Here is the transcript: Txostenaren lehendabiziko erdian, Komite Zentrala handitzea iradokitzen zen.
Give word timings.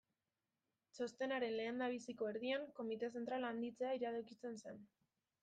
Txostenaren 0.97 1.53
lehendabiziko 1.59 2.31
erdian, 2.31 2.65
Komite 2.81 3.11
Zentrala 3.19 3.53
handitzea 3.57 3.95
iradokitzen 4.01 4.61
zen. 4.65 4.83